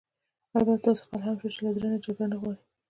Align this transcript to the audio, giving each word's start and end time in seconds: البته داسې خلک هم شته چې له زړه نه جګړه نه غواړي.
البته 0.55 0.81
داسې 0.85 1.03
خلک 1.07 1.21
هم 1.27 1.35
شته 1.39 1.49
چې 1.53 1.59
له 1.63 1.69
زړه 1.75 1.87
نه 1.93 1.97
جګړه 2.05 2.25
نه 2.31 2.37
غواړي. 2.41 2.61